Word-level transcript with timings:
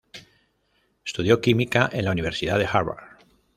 Estudió 1.05 1.41
química 1.41 1.87
en 1.93 2.05
la 2.05 2.11
universidad 2.11 2.57
de 2.57 2.65
Harvard. 2.65 3.19